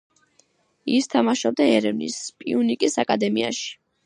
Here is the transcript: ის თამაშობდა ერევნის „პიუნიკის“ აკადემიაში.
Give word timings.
ის 0.99 1.07
თამაშობდა 1.11 1.67
ერევნის 1.75 2.17
„პიუნიკის“ 2.41 2.99
აკადემიაში. 3.05 3.71